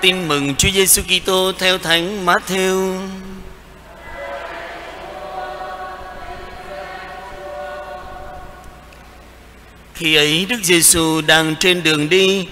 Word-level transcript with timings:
Tin 0.00 0.28
mừng 0.28 0.54
Chúa 0.54 0.68
Giêsu 0.70 1.02
Kitô 1.02 1.52
theo 1.58 1.78
Thánh 1.78 2.26
Matthew. 2.26 2.98
Khi 9.94 10.14
ấy 10.14 10.46
Đức 10.48 10.56
Giêsu 10.62 11.20
đang 11.20 11.54
trên 11.56 11.82
đường 11.82 12.08
đi, 12.08 12.46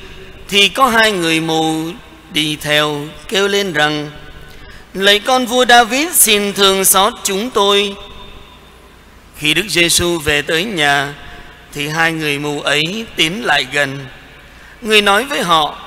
thì 0.48 0.68
có 0.68 0.88
hai 0.88 1.12
người 1.12 1.40
mù 1.40 1.90
đi 2.32 2.56
theo 2.56 3.06
kêu 3.28 3.48
lên 3.48 3.72
rằng, 3.72 4.10
Lạy 4.94 5.18
con 5.18 5.46
vua 5.46 5.64
David, 5.66 6.08
xin 6.12 6.52
thương 6.52 6.84
xót 6.84 7.12
chúng 7.24 7.50
tôi. 7.50 7.94
Khi 9.38 9.54
Đức 9.54 9.66
Giêsu 9.68 10.18
về 10.18 10.42
tới 10.42 10.64
nhà, 10.64 11.14
thì 11.72 11.88
hai 11.88 12.12
người 12.12 12.38
mù 12.38 12.60
ấy 12.60 13.06
tiến 13.16 13.44
lại 13.44 13.66
gần. 13.72 14.06
Người 14.82 15.02
nói 15.02 15.24
với 15.24 15.42
họ 15.42 15.85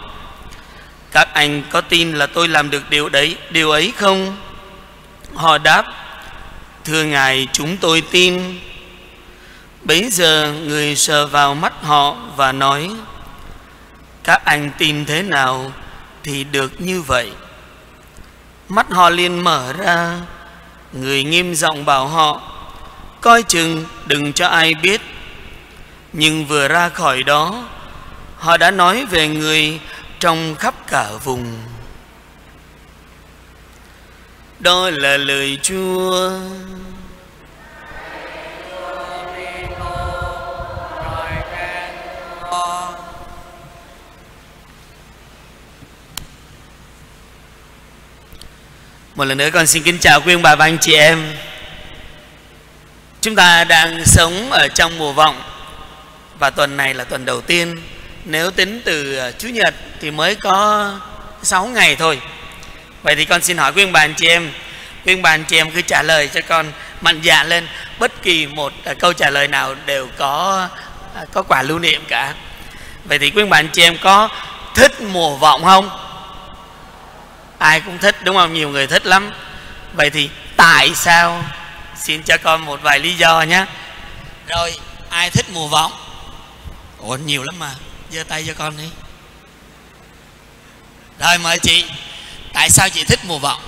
các 1.11 1.33
anh 1.33 1.63
có 1.69 1.81
tin 1.81 2.13
là 2.13 2.27
tôi 2.27 2.47
làm 2.47 2.69
được 2.69 2.89
điều 2.89 3.09
đấy, 3.09 3.37
điều 3.49 3.71
ấy 3.71 3.93
không? 3.97 4.37
Họ 5.33 5.57
đáp, 5.57 5.85
thưa 6.85 7.03
ngài, 7.03 7.47
chúng 7.53 7.77
tôi 7.77 8.03
tin. 8.11 8.59
Bấy 9.83 10.09
giờ 10.11 10.53
người 10.65 10.95
sờ 10.95 11.27
vào 11.27 11.55
mắt 11.55 11.73
họ 11.81 12.15
và 12.35 12.51
nói, 12.51 12.91
các 14.23 14.45
anh 14.45 14.71
tin 14.77 15.05
thế 15.05 15.23
nào 15.23 15.71
thì 16.23 16.43
được 16.43 16.81
như 16.81 17.01
vậy. 17.01 17.31
Mắt 18.69 18.85
họ 18.89 19.09
liền 19.09 19.43
mở 19.43 19.73
ra, 19.73 20.19
người 20.93 21.23
nghiêm 21.23 21.55
giọng 21.55 21.85
bảo 21.85 22.07
họ, 22.07 22.41
coi 23.21 23.43
chừng 23.43 23.85
đừng 24.05 24.33
cho 24.33 24.47
ai 24.47 24.73
biết. 24.73 25.01
Nhưng 26.13 26.45
vừa 26.45 26.67
ra 26.67 26.89
khỏi 26.89 27.23
đó, 27.23 27.63
họ 28.37 28.57
đã 28.57 28.71
nói 28.71 29.05
về 29.05 29.27
người 29.27 29.79
trong 30.19 30.55
khắp 30.55 30.75
cả 30.87 31.09
vùng. 31.23 31.59
Đó 34.59 34.89
là 34.89 35.17
lời 35.17 35.59
chúa. 35.61 36.31
Một 49.15 49.25
lần 49.25 49.37
nữa 49.37 49.49
con 49.53 49.67
xin 49.67 49.83
kính 49.83 49.97
chào 49.99 50.21
quý 50.21 50.33
ông 50.33 50.41
bà 50.41 50.55
và 50.55 50.65
anh 50.65 50.77
chị 50.81 50.93
em. 50.93 51.33
Chúng 53.21 53.35
ta 53.35 53.63
đang 53.63 54.05
sống 54.05 54.51
ở 54.51 54.67
trong 54.67 54.97
mùa 54.97 55.13
vọng 55.13 55.41
và 56.39 56.49
tuần 56.49 56.77
này 56.77 56.93
là 56.93 57.03
tuần 57.03 57.25
đầu 57.25 57.41
tiên 57.41 57.81
nếu 58.25 58.51
tính 58.51 58.81
từ 58.85 59.15
ờ, 59.15 59.31
Chủ 59.31 59.47
nhật 59.47 59.73
thì 60.01 60.11
mới 60.11 60.35
có 60.35 60.91
6 61.43 61.65
ngày 61.65 61.95
thôi 61.95 62.21
Vậy 63.03 63.15
thì 63.15 63.25
con 63.25 63.41
xin 63.41 63.57
hỏi 63.57 63.71
quý 63.75 63.83
ông 63.83 63.91
bà 63.91 63.99
anh 63.99 64.13
chị 64.13 64.27
em, 64.27 64.51
Quý 65.05 65.13
ông 65.13 65.21
bà 65.21 65.29
anh 65.29 65.43
chị 65.43 65.57
em 65.57 65.71
cứ 65.71 65.81
trả 65.81 66.03
lời 66.03 66.29
cho 66.33 66.41
con 66.47 66.71
mạnh 67.01 67.21
dạn 67.23 67.49
lên 67.49 67.67
Bất 67.99 68.21
kỳ 68.21 68.47
một 68.47 68.73
ờ, 68.83 68.93
câu 68.99 69.13
trả 69.13 69.29
lời 69.29 69.47
nào 69.47 69.75
đều 69.85 70.07
có 70.17 70.67
ờ, 71.15 71.25
có 71.33 71.43
quả 71.43 71.63
lưu 71.63 71.79
niệm 71.79 72.03
cả 72.07 72.33
Vậy 73.05 73.19
thì 73.19 73.29
quý 73.29 73.43
ông 73.43 73.49
bà 73.49 73.57
anh 73.57 73.69
chị 73.69 73.83
em 73.83 73.97
có 74.01 74.29
thích 74.75 75.01
mùa 75.01 75.35
vọng 75.35 75.63
không? 75.63 75.89
Ai 77.57 77.81
cũng 77.81 77.97
thích, 77.97 78.15
đúng 78.23 78.35
không? 78.35 78.53
Nhiều 78.53 78.69
người 78.69 78.87
thích 78.87 79.05
lắm 79.05 79.31
Vậy 79.93 80.09
thì 80.09 80.29
tại 80.55 80.91
sao? 80.95 81.43
Xin 81.97 82.23
cho 82.23 82.37
con 82.43 82.65
một 82.65 82.79
vài 82.83 82.99
lý 82.99 83.13
do 83.13 83.41
nhé 83.41 83.65
Rồi, 84.47 84.79
ai 85.09 85.29
thích 85.29 85.45
mùa 85.53 85.67
vọng? 85.67 85.91
Ủa, 86.97 87.15
nhiều 87.15 87.43
lắm 87.43 87.59
mà 87.59 87.69
giơ 88.11 88.23
tay 88.23 88.43
cho 88.47 88.53
con 88.53 88.77
đi. 88.77 88.89
Rồi 91.19 91.37
mời 91.37 91.59
chị. 91.59 91.85
Tại 92.53 92.69
sao 92.69 92.89
chị 92.89 93.03
thích 93.03 93.19
mùa 93.23 93.39
vọng? 93.39 93.61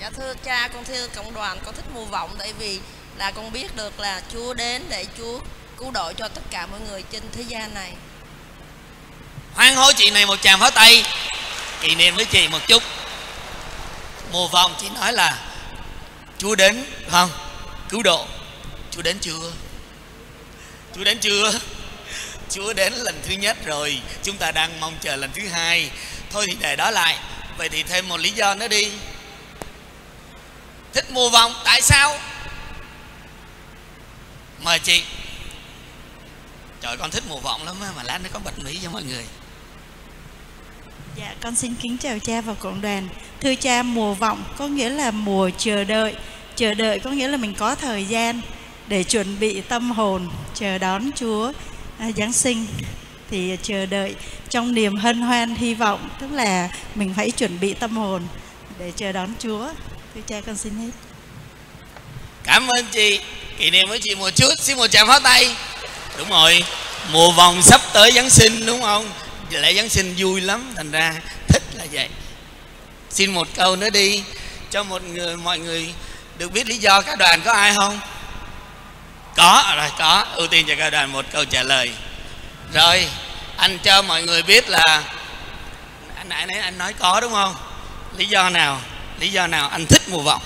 Dạ 0.00 0.10
thưa 0.10 0.34
cha 0.44 0.68
con 0.68 0.84
thưa 0.84 1.08
cộng 1.08 1.34
đoàn 1.34 1.58
con 1.64 1.74
thích 1.74 1.84
mùa 1.94 2.04
vọng 2.04 2.34
tại 2.38 2.52
vì 2.58 2.80
là 3.16 3.30
con 3.30 3.52
biết 3.52 3.76
được 3.76 4.00
là 4.00 4.22
chúa 4.32 4.54
đến 4.54 4.82
để 4.88 5.06
chúa 5.18 5.40
cứu 5.78 5.90
độ 5.90 6.12
cho 6.12 6.28
tất 6.28 6.42
cả 6.50 6.66
mọi 6.66 6.80
người 6.80 7.02
trên 7.12 7.22
thế 7.32 7.42
gian 7.42 7.74
này. 7.74 7.92
Hoan 9.54 9.74
hô 9.74 9.92
chị 9.92 10.10
này 10.10 10.26
một 10.26 10.36
tràng 10.42 10.60
pháo 10.60 10.70
tay. 10.70 11.04
Kỷ 11.80 11.94
niệm 11.94 12.16
với 12.16 12.24
chị 12.24 12.48
một 12.48 12.66
chút. 12.66 12.82
Mùa 14.32 14.48
vọng 14.48 14.74
chị 14.80 14.88
nói 14.88 15.12
là 15.12 15.38
chúa 16.38 16.54
đến 16.54 16.84
không? 17.10 17.30
Cứu 17.88 18.02
độ. 18.02 18.26
Chúa 18.90 19.02
đến 19.02 19.18
chưa? 19.18 19.52
Chúa 20.94 21.04
đến 21.04 21.18
chưa? 21.18 21.52
Chúa 22.50 22.72
đến 22.72 22.92
lần 22.92 23.14
thứ 23.22 23.34
nhất 23.34 23.56
rồi, 23.64 24.00
Chúng 24.22 24.36
ta 24.36 24.50
đang 24.50 24.80
mong 24.80 24.94
chờ 25.00 25.16
lần 25.16 25.30
thứ 25.34 25.48
hai. 25.48 25.90
Thôi 26.30 26.46
thì 26.48 26.56
để 26.60 26.76
đó 26.76 26.90
lại. 26.90 27.18
Vậy 27.58 27.68
thì 27.68 27.82
thêm 27.82 28.08
một 28.08 28.20
lý 28.20 28.30
do 28.30 28.54
nữa 28.54 28.68
đi. 28.68 28.92
Thích 30.92 31.06
mùa 31.10 31.30
vọng 31.30 31.54
Tại 31.64 31.82
sao? 31.82 32.18
Mời 34.62 34.78
chị. 34.78 35.02
Trời, 36.80 36.96
con 36.96 37.10
thích 37.10 37.24
mùa 37.28 37.40
vọng 37.40 37.64
lắm 37.64 37.76
Mà 37.96 38.02
lát 38.02 38.18
nó 38.22 38.28
có 38.32 38.40
bật 38.44 38.58
mí 38.64 38.78
cho 38.82 38.90
mọi 38.90 39.02
người. 39.02 39.24
Dạ 41.16 41.34
con 41.40 41.54
xin 41.54 41.74
kính 41.74 41.98
chào 41.98 42.18
cha 42.18 42.40
và 42.40 42.54
cộng 42.54 42.80
đoàn. 42.80 43.08
Thưa 43.40 43.54
cha, 43.54 43.82
mùa 43.82 44.14
vọng 44.14 44.44
có 44.58 44.68
nghĩa 44.68 44.88
là 44.88 45.10
mùa 45.10 45.50
chờ 45.58 45.84
đợi. 45.84 46.14
Chờ 46.56 46.74
đợi 46.74 46.98
có 46.98 47.10
nghĩa 47.10 47.28
là 47.28 47.36
mình 47.36 47.54
có 47.54 47.74
thời 47.74 48.04
gian 48.04 48.40
để 48.86 49.04
chuẩn 49.04 49.38
bị 49.38 49.60
tâm 49.60 49.90
hồn, 49.90 50.28
chờ 50.54 50.78
đón 50.78 51.10
Chúa 51.16 51.52
à, 51.98 52.10
Giáng 52.16 52.32
sinh 52.32 52.66
thì 53.30 53.56
chờ 53.62 53.86
đợi 53.86 54.14
trong 54.48 54.74
niềm 54.74 54.96
hân 54.96 55.20
hoan 55.20 55.54
hy 55.54 55.74
vọng 55.74 56.08
tức 56.20 56.32
là 56.32 56.68
mình 56.94 57.14
phải 57.16 57.30
chuẩn 57.30 57.60
bị 57.60 57.74
tâm 57.74 57.96
hồn 57.96 58.22
để 58.78 58.92
chờ 58.96 59.12
đón 59.12 59.32
Chúa. 59.38 59.68
Thưa 60.14 60.20
cha 60.26 60.40
con 60.46 60.56
xin 60.56 60.74
hết. 60.74 60.90
Cảm 62.44 62.66
ơn 62.66 62.86
chị. 62.92 63.20
Kỷ 63.58 63.70
niệm 63.70 63.88
với 63.88 64.00
chị 64.02 64.14
một 64.14 64.30
chút, 64.30 64.52
xin 64.58 64.76
một 64.76 64.86
tràng 64.86 65.06
pháo 65.06 65.20
tay. 65.20 65.56
Đúng 66.18 66.28
rồi, 66.28 66.64
mùa 67.12 67.32
vòng 67.32 67.62
sắp 67.62 67.80
tới 67.92 68.12
Giáng 68.12 68.30
sinh 68.30 68.66
đúng 68.66 68.82
không? 68.82 69.10
Lễ 69.50 69.74
Giáng 69.74 69.88
sinh 69.88 70.14
vui 70.18 70.40
lắm, 70.40 70.72
thành 70.76 70.90
ra 70.90 71.14
thích 71.48 71.62
là 71.74 71.84
vậy. 71.92 72.08
Xin 73.10 73.30
một 73.30 73.48
câu 73.54 73.76
nữa 73.76 73.90
đi 73.90 74.22
cho 74.70 74.82
một 74.82 75.02
người 75.04 75.36
mọi 75.36 75.58
người 75.58 75.94
được 76.38 76.52
biết 76.52 76.66
lý 76.66 76.76
do 76.76 77.00
Các 77.00 77.18
đoàn 77.18 77.40
có 77.44 77.52
ai 77.52 77.74
không? 77.74 78.00
Có 79.36 79.74
rồi 79.76 79.90
có. 79.98 80.24
Ưu 80.34 80.46
tiên 80.46 80.66
cho 80.68 80.74
cao 80.78 80.90
đoàn 80.90 81.12
một 81.12 81.24
câu 81.32 81.44
trả 81.44 81.62
lời. 81.62 81.92
Rồi 82.72 83.08
anh 83.56 83.78
cho 83.78 84.02
mọi 84.02 84.22
người 84.22 84.42
biết 84.42 84.68
là 84.68 85.02
anh 86.16 86.28
nãy 86.28 86.46
nãy 86.46 86.58
anh 86.58 86.78
nói 86.78 86.92
có 86.92 87.20
đúng 87.20 87.32
không? 87.32 87.54
Lý 88.16 88.26
do 88.26 88.50
nào? 88.50 88.80
Lý 89.20 89.28
do 89.28 89.46
nào 89.46 89.68
anh 89.68 89.86
thích 89.86 90.02
mùa 90.08 90.22
vọng? 90.22 90.42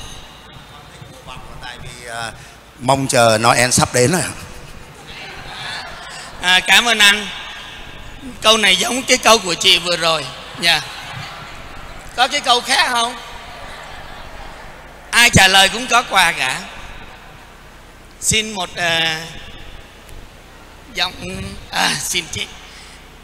Tại 1.62 1.76
vì 1.82 2.08
uh, 2.08 2.34
mong 2.80 3.06
chờ 3.06 3.38
Noel 3.40 3.70
sắp 3.70 3.94
đến 3.94 4.12
rồi 4.12 4.22
à, 6.42 6.60
cảm 6.60 6.88
ơn 6.88 6.98
anh. 6.98 7.26
Câu 8.42 8.56
này 8.56 8.76
giống 8.76 9.02
cái 9.02 9.18
câu 9.18 9.38
của 9.38 9.54
chị 9.54 9.78
vừa 9.78 9.96
rồi. 9.96 10.26
Nha 10.58 10.70
yeah. 10.72 10.84
có 12.16 12.28
cái 12.28 12.40
câu 12.40 12.60
khác 12.60 12.88
không? 12.90 13.16
Ai 15.10 15.30
trả 15.30 15.48
lời 15.48 15.68
cũng 15.68 15.86
có 15.86 16.02
quà 16.02 16.32
cả 16.32 16.60
xin 18.20 18.52
một 18.52 18.70
à, 18.76 19.26
giọng 20.94 21.12
à 21.70 21.94
xin 22.00 22.24
chị. 22.32 22.46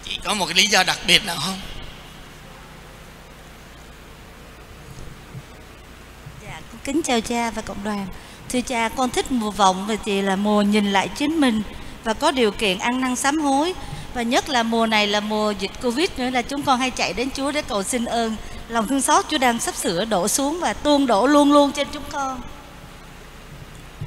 Chị 0.04 0.18
có 0.24 0.34
một 0.34 0.46
cái 0.46 0.54
lý 0.54 0.66
do 0.66 0.82
đặc 0.82 0.98
biệt 1.06 1.24
nào 1.24 1.36
không? 1.40 1.60
Dạ 6.44 6.60
con 6.72 6.80
kính 6.84 7.02
chào 7.02 7.20
cha 7.20 7.50
và 7.50 7.62
cộng 7.62 7.84
đoàn. 7.84 8.06
Thưa 8.48 8.60
cha 8.60 8.88
con 8.88 9.10
thích 9.10 9.32
mùa 9.32 9.50
vọng 9.50 9.86
vì 9.86 9.96
chị 10.04 10.22
là 10.22 10.36
mùa 10.36 10.62
nhìn 10.62 10.92
lại 10.92 11.08
chính 11.08 11.40
mình 11.40 11.62
và 12.04 12.14
có 12.14 12.30
điều 12.30 12.50
kiện 12.50 12.78
ăn 12.78 13.00
năn 13.00 13.16
sám 13.16 13.40
hối. 13.40 13.74
Và 14.14 14.22
nhất 14.22 14.48
là 14.48 14.62
mùa 14.62 14.86
này 14.86 15.06
là 15.06 15.20
mùa 15.20 15.50
dịch 15.50 15.70
covid 15.82 16.10
nữa 16.16 16.30
là 16.30 16.42
chúng 16.42 16.62
con 16.62 16.78
hay 16.80 16.90
chạy 16.90 17.12
đến 17.12 17.30
chúa 17.30 17.52
để 17.52 17.62
cầu 17.62 17.82
xin 17.82 18.04
ơn. 18.04 18.36
Lòng 18.68 18.86
thương 18.88 19.00
xót 19.00 19.24
chúa 19.28 19.38
đang 19.38 19.60
sắp 19.60 19.74
sửa 19.74 20.04
đổ 20.04 20.28
xuống 20.28 20.60
và 20.60 20.72
tuôn 20.72 21.06
đổ 21.06 21.26
luôn 21.26 21.52
luôn 21.52 21.72
trên 21.72 21.88
chúng 21.92 22.04
con 22.12 22.40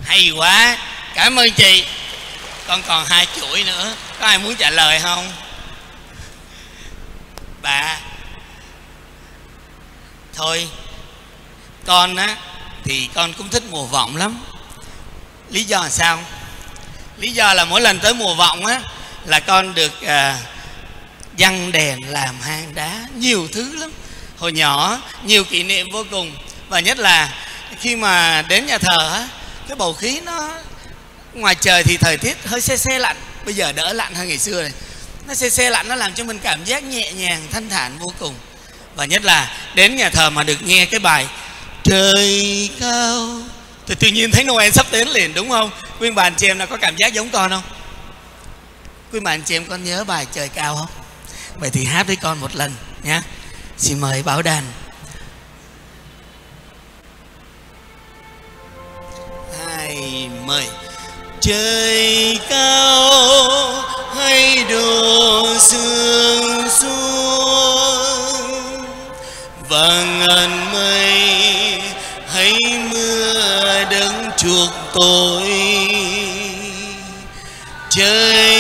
hay 0.06 0.30
quá. 0.30 0.78
Cảm 1.14 1.40
ơn 1.40 1.52
chị. 1.52 1.86
Con 2.68 2.82
còn 2.88 3.06
hai 3.06 3.28
chuỗi 3.36 3.64
nữa. 3.64 3.96
Có 4.20 4.26
ai 4.26 4.38
muốn 4.40 4.56
trả 4.56 4.70
lời 4.70 5.00
không? 5.00 5.32
Bà. 7.62 7.98
Thôi 10.34 10.68
con 11.86 12.16
á 12.16 12.36
thì 12.84 13.10
con 13.14 13.34
cũng 13.34 13.50
thích 13.50 13.64
mùa 13.70 13.86
vọng 13.86 14.16
lắm. 14.16 14.40
Lý 15.50 15.64
do 15.64 15.82
là 15.82 15.90
sao? 15.90 16.24
Lý 17.18 17.32
do 17.32 17.54
là 17.54 17.66
mỗi 17.66 17.82
lần 17.82 18.00
tới 18.00 18.14
mùa 18.14 18.36
vọng 18.36 18.66
á 18.66 18.82
là 19.26 19.40
con 19.40 19.74
được 19.74 20.02
à, 20.02 20.38
dăng 21.38 21.72
đèn 21.72 22.00
làm 22.12 22.42
hang 22.42 22.76
đá. 22.76 23.00
Nhiều 23.16 23.48
thứ 23.52 23.76
lắm. 23.76 23.92
Hồi 24.38 24.52
nhỏ 24.52 25.00
nhiều 25.24 25.44
kỷ 25.44 25.64
niệm 25.64 25.88
vô 25.92 26.06
cùng. 26.12 26.36
Và 26.70 26.80
nhất 26.80 27.00
là 27.00 27.30
khi 27.80 27.96
mà 27.96 28.42
đến 28.42 28.66
nhà 28.66 28.78
thờ 28.78 29.12
á 29.14 29.28
cái 29.70 29.76
bầu 29.76 29.94
khí 29.94 30.20
nó 30.20 30.50
ngoài 31.34 31.56
trời 31.56 31.84
thì 31.84 31.98
thời 31.98 32.18
tiết 32.18 32.38
hơi 32.46 32.62
xe 32.62 32.78
xe 32.78 33.00
lạnh, 33.00 33.18
bây 33.46 33.54
giờ 33.54 33.72
đỡ 33.72 33.94
lạnh 33.94 34.16
hơn 34.16 34.28
ngày 34.28 34.38
xưa 34.38 34.62
này. 34.62 34.72
Nó 35.28 35.34
xe 35.34 35.50
xe 35.50 35.70
lạnh 35.70 35.88
nó 35.88 35.96
làm 35.96 36.14
cho 36.14 36.24
mình 36.24 36.40
cảm 36.40 36.64
giác 36.66 36.84
nhẹ 36.84 37.12
nhàng, 37.12 37.48
thanh 37.52 37.70
thản 37.70 37.98
vô 38.00 38.14
cùng. 38.20 38.36
Và 38.96 39.06
nhất 39.06 39.26
là 39.26 39.58
đến 39.76 39.96
nhà 39.96 40.10
thờ 40.10 40.30
mà 40.30 40.44
được 40.44 40.62
nghe 40.62 40.86
cái 40.86 41.00
bài 41.00 41.28
trời 41.84 42.70
cao. 42.80 43.42
Thì 43.88 43.96
tự 43.96 44.08
nhiên 44.08 44.32
thấy 44.32 44.44
Noel 44.44 44.72
sắp 44.72 44.86
đến 44.92 45.08
liền, 45.08 45.34
đúng 45.34 45.50
không? 45.50 45.72
Quý 46.00 46.12
bà 46.12 46.24
anh 46.24 46.36
chị 46.36 46.48
em 46.48 46.58
nào 46.58 46.68
có 46.68 46.78
cảm 46.78 46.96
giác 46.96 47.14
giống 47.14 47.30
con 47.30 47.50
không? 47.50 47.64
Quý 49.12 49.20
bà 49.20 49.32
anh 49.32 49.42
chị 49.42 49.56
em 49.56 49.66
con 49.66 49.84
nhớ 49.84 50.04
bài 50.04 50.26
trời 50.34 50.50
cao 50.50 50.76
không? 50.76 51.04
Vậy 51.56 51.70
thì 51.70 51.86
hát 51.86 52.08
với 52.08 52.16
con 52.16 52.40
một 52.40 52.56
lần 52.56 52.74
nhé 53.04 53.22
xin 53.78 54.00
mời 54.00 54.24
bảo 54.24 54.42
đàn. 54.42 54.64
Mày 60.46 60.68
trời 61.42 62.40
cao, 62.50 63.74
hay 64.16 64.66
đổ 64.70 65.46
sương 65.60 66.70
xuống. 66.70 68.10
Và 69.70 70.04
ngàn 70.20 70.74
mây, 70.74 71.82
hay 72.28 72.54
mưa 72.92 73.84
đấng 73.92 74.32
chuộc 74.38 74.70
tội. 74.94 75.50
Trời 77.90 78.59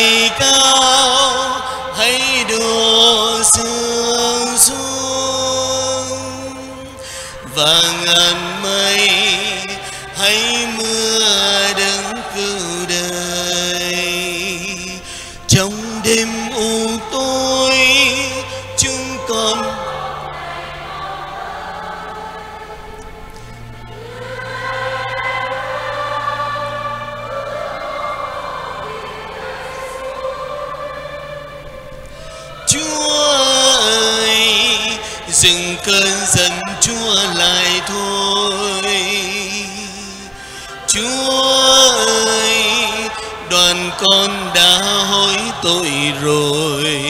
con 44.02 44.52
đã 44.56 44.78
hối 45.10 45.36
tội 45.64 45.90
rồi. 46.24 47.02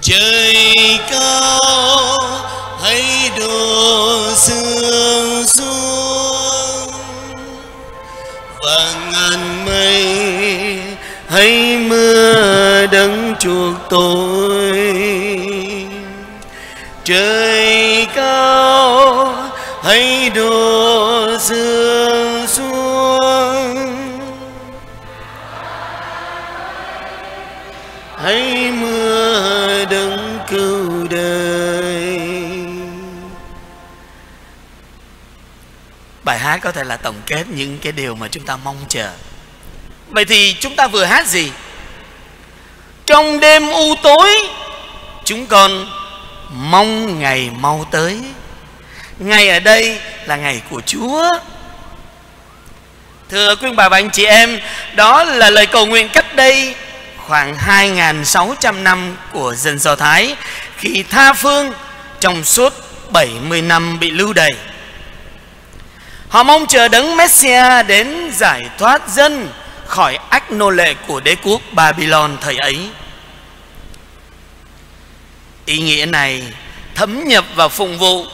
Trời 0.00 0.56
cao, 1.10 2.18
hãy 2.82 3.30
đổ 3.38 4.34
sương 4.36 5.46
xuống. 5.46 6.92
Và 8.64 8.94
ngàn 9.12 9.64
mây, 9.64 10.06
hãy 11.28 11.78
mưa 11.78 12.86
đấng 12.86 13.34
chuộc 13.40 13.74
tôi 13.90 14.31
bài 36.24 36.38
hát 36.38 36.56
có 36.62 36.72
thể 36.72 36.84
là 36.84 36.96
tổng 36.96 37.20
kết 37.26 37.44
những 37.48 37.78
cái 37.78 37.92
điều 37.92 38.14
mà 38.14 38.28
chúng 38.28 38.44
ta 38.44 38.56
mong 38.56 38.76
chờ. 38.88 39.10
Vậy 40.10 40.24
thì 40.24 40.56
chúng 40.60 40.76
ta 40.76 40.86
vừa 40.86 41.04
hát 41.04 41.26
gì? 41.26 41.52
Trong 43.06 43.40
đêm 43.40 43.70
u 43.70 43.94
tối, 44.02 44.28
chúng 45.24 45.46
con 45.46 45.90
mong 46.50 47.18
ngày 47.18 47.50
mau 47.60 47.86
tới. 47.90 48.20
Ngày 49.18 49.48
ở 49.48 49.60
đây 49.60 50.00
là 50.26 50.36
ngày 50.36 50.62
của 50.70 50.80
chúa. 50.86 51.28
Thưa 53.30 53.56
quý 53.56 53.68
bà 53.76 53.88
và 53.88 53.96
anh 53.96 54.10
chị 54.10 54.24
em, 54.24 54.60
đó 54.94 55.24
là 55.24 55.50
lời 55.50 55.66
cầu 55.66 55.86
nguyện 55.86 56.08
cách 56.12 56.36
đây 56.36 56.74
khoảng 57.16 57.56
2.600 57.56 58.82
năm 58.82 59.16
của 59.32 59.54
dân 59.54 59.78
Do 59.78 59.96
Thái 59.96 60.36
khi 60.76 61.04
tha 61.10 61.32
phương 61.32 61.72
trong 62.20 62.44
suốt 62.44 62.72
70 63.10 63.62
năm 63.62 63.98
bị 64.00 64.10
lưu 64.10 64.32
đày. 64.32 64.52
Họ 66.32 66.42
mong 66.42 66.66
chờ 66.66 66.88
đấng 66.88 67.16
Messia 67.16 67.82
đến 67.82 68.30
giải 68.32 68.62
thoát 68.78 69.08
dân 69.08 69.48
khỏi 69.86 70.18
ách 70.28 70.52
nô 70.52 70.70
lệ 70.70 70.94
của 71.06 71.20
đế 71.20 71.36
quốc 71.42 71.60
Babylon 71.72 72.36
thời 72.40 72.56
ấy. 72.56 72.88
Ý 75.64 75.78
nghĩa 75.78 76.06
này 76.06 76.42
thấm 76.94 77.24
nhập 77.26 77.44
vào 77.54 77.68
phụng 77.68 77.98
vụ 77.98 78.26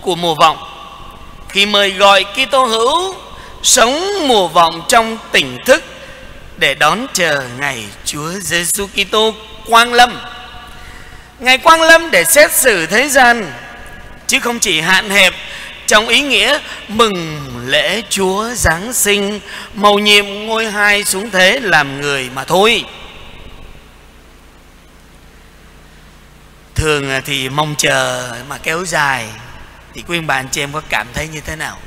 của 0.00 0.14
mùa 0.14 0.34
vọng 0.34 0.58
khi 1.48 1.66
mời 1.66 1.90
gọi 1.90 2.24
Kitô 2.24 2.64
hữu 2.64 3.14
sống 3.62 4.28
mùa 4.28 4.48
vọng 4.48 4.82
trong 4.88 5.18
tỉnh 5.32 5.58
thức 5.64 5.84
để 6.56 6.74
đón 6.74 7.06
chờ 7.12 7.42
ngày 7.58 7.84
Chúa 8.04 8.30
Giêsu 8.30 8.86
Kitô 8.86 9.34
quang 9.66 9.92
lâm. 9.92 10.20
Ngày 11.38 11.58
quang 11.58 11.82
lâm 11.82 12.10
để 12.10 12.24
xét 12.24 12.52
xử 12.52 12.86
thế 12.86 13.08
gian, 13.08 13.52
chứ 14.26 14.40
không 14.40 14.58
chỉ 14.58 14.80
hạn 14.80 15.10
hẹp 15.10 15.34
trong 15.86 16.08
ý 16.08 16.20
nghĩa 16.20 16.58
mừng 16.88 17.40
lễ 17.66 18.02
Chúa 18.10 18.48
Giáng 18.54 18.92
sinh 18.92 19.40
mầu 19.74 19.98
nhiệm 19.98 20.46
ngôi 20.46 20.70
hai 20.70 21.04
xuống 21.04 21.30
thế 21.30 21.60
làm 21.60 22.00
người 22.00 22.30
mà 22.34 22.44
thôi. 22.44 22.84
Thường 26.74 27.10
thì 27.24 27.48
mong 27.48 27.74
chờ 27.78 28.32
mà 28.48 28.58
kéo 28.58 28.84
dài 28.84 29.28
thì 29.94 30.02
quý 30.08 30.20
bạn 30.20 30.48
chị 30.48 30.62
em 30.62 30.72
có 30.72 30.82
cảm 30.88 31.06
thấy 31.14 31.28
như 31.28 31.40
thế 31.40 31.56
nào? 31.56 31.78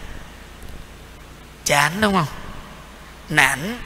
Chán 1.65 1.91
đúng 2.01 2.13
không? 2.13 2.27
Nản, 3.29 3.79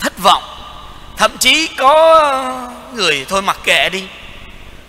thất 0.00 0.18
vọng, 0.18 0.42
thậm 1.16 1.38
chí 1.38 1.68
có 1.76 2.70
người 2.94 3.26
thôi 3.28 3.42
mặc 3.42 3.58
kệ 3.64 3.88
đi, 3.88 4.04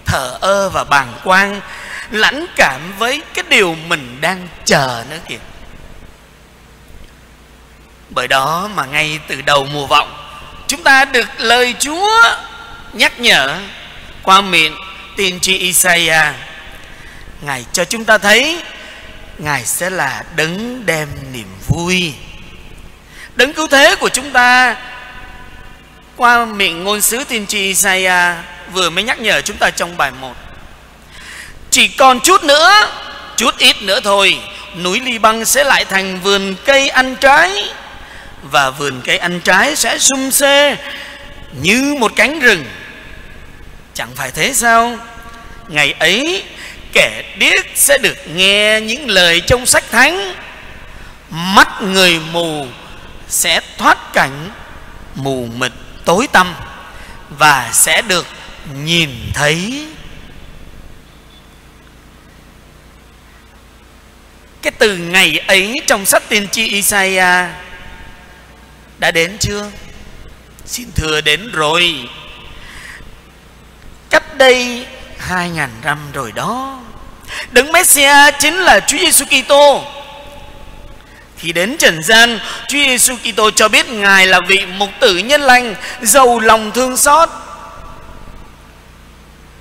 thở 0.06 0.38
ơ 0.42 0.70
và 0.70 0.84
bàng 0.84 1.14
quang 1.24 1.62
lãnh 2.12 2.46
cảm 2.56 2.94
với 2.98 3.22
cái 3.34 3.44
điều 3.50 3.76
mình 3.88 4.18
đang 4.22 4.48
chờ 4.66 5.04
nữa 5.10 5.20
kìa. 5.28 5.40
Bởi 8.10 8.28
đó 8.28 8.70
mà 8.76 8.86
ngay 8.86 9.20
từ 9.28 9.42
đầu 9.42 9.66
mùa 9.66 9.88
vọng, 9.88 10.14
chúng 10.68 10.84
ta 10.84 11.06
được 11.06 11.28
lời 11.38 11.76
chúa 11.80 12.10
nhắc 12.94 13.20
nhở 13.20 13.60
qua 14.24 14.42
miệng 14.42 14.76
tiên 15.16 15.40
tri 15.40 15.58
Isaiah. 15.58 16.36
Ngài 17.42 17.66
cho 17.74 17.86
chúng 17.86 18.06
ta 18.06 18.18
thấy, 18.18 18.62
ngài 19.38 19.66
sẽ 19.66 19.90
là 19.90 20.24
đấng 20.36 20.86
đem 20.86 21.08
niềm 21.34 21.48
vui. 21.68 22.14
Đấng 23.36 23.54
cứu 23.54 23.68
thế 23.68 23.96
của 23.96 24.10
chúng 24.10 24.32
ta 24.32 24.76
qua 26.16 26.46
miệng 26.46 26.84
ngôn 26.84 27.02
sứ 27.02 27.24
tiên 27.24 27.48
tri 27.48 27.60
Isaiah 27.60 28.36
vừa 28.74 28.90
mới 28.90 29.04
nhắc 29.04 29.20
nhở 29.20 29.42
chúng 29.42 29.58
ta 29.58 29.70
trong 29.70 29.98
bài 29.98 30.12
1 30.12 30.36
chỉ 31.72 31.88
còn 31.88 32.20
chút 32.20 32.44
nữa, 32.44 32.90
Chút 33.38 33.58
ít 33.58 33.82
nữa 33.82 34.00
thôi, 34.04 34.40
Núi 34.76 35.00
Ly 35.00 35.18
Băng 35.18 35.46
sẽ 35.46 35.64
lại 35.64 35.86
thành 35.86 36.20
vườn 36.20 36.56
cây 36.66 36.90
ăn 36.90 37.16
trái. 37.16 37.70
Và 38.44 38.70
vườn 38.70 39.02
cây 39.06 39.18
ăn 39.18 39.40
trái 39.40 39.76
sẽ 39.76 39.98
sum 39.98 40.30
xê 40.30 40.78
Như 41.62 41.96
một 42.00 42.12
cánh 42.16 42.40
rừng. 42.40 42.66
Chẳng 43.94 44.10
phải 44.16 44.32
thế 44.32 44.54
sao? 44.54 44.98
Ngày 45.68 45.94
ấy, 46.00 46.44
Kẻ 46.94 47.24
điếc 47.38 47.66
sẽ 47.76 47.98
được 47.98 48.18
nghe 48.28 48.82
những 48.82 49.10
lời 49.10 49.42
trong 49.48 49.66
sách 49.66 49.84
thánh. 49.92 50.36
Mắt 51.30 51.82
người 51.82 52.20
mù 52.32 52.68
Sẽ 53.28 53.62
thoát 53.78 54.14
cảnh, 54.14 54.50
Mù 55.16 55.48
mịt 55.58 55.72
tối 56.06 56.28
tăm. 56.32 56.56
Và 57.30 57.70
sẽ 57.74 58.02
được 58.02 58.28
nhìn 58.84 59.10
thấy. 59.34 59.86
Cái 64.62 64.72
từ 64.72 64.98
ngày 64.98 65.40
ấy 65.48 65.76
trong 65.88 66.06
sách 66.06 66.24
tiên 66.30 66.48
tri 66.52 66.68
Isaiah 66.68 67.50
đã 68.98 69.12
đến 69.12 69.38
chưa? 69.40 69.72
Xin 70.66 70.92
thưa 70.96 71.22
đến 71.22 71.52
rồi. 71.52 72.10
Cách 74.10 74.38
đây 74.38 74.86
hai 75.18 75.50
ngàn 75.50 75.70
năm 75.84 75.98
rồi 76.14 76.32
đó. 76.32 76.80
Đấng 77.52 77.72
Messia 77.72 78.32
chính 78.40 78.56
là 78.56 78.80
Chúa 78.80 78.98
Giêsu 78.98 79.26
Kitô. 79.26 79.84
Khi 81.38 81.52
đến 81.52 81.78
trần 81.78 82.04
gian, 82.04 82.40
Chúa 82.68 82.78
Giêsu 82.78 83.16
Kitô 83.16 83.52
cho 83.52 83.68
biết 83.70 83.90
Ngài 83.90 84.28
là 84.28 84.40
vị 84.40 84.66
mục 84.66 84.90
tử 85.00 85.18
nhân 85.18 85.42
lành, 85.42 85.76
giàu 86.02 86.40
lòng 86.40 86.72
thương 86.72 86.98
xót. 86.98 87.30